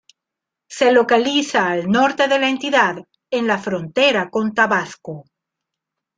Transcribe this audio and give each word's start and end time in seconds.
Se 0.67 0.91
localiza 0.91 1.67
al 1.69 1.87
norte 1.87 2.27
de 2.27 2.39
la 2.39 2.49
entidad, 2.49 2.95
en 3.29 3.45
la 3.45 3.59
frontera 3.59 4.31
con 4.31 4.51
Tabasco. 4.51 5.25